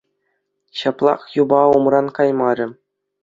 Ҫаплах 0.79 1.21
юпа 1.39 1.61
умран 1.79 2.07
каймарӗ. 2.15 2.67